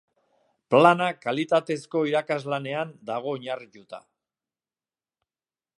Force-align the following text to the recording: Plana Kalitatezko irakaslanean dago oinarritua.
Plana 0.75 1.09
Kalitatezko 1.25 2.01
irakaslanean 2.11 2.97
dago 3.11 3.35
oinarritua. 3.37 4.03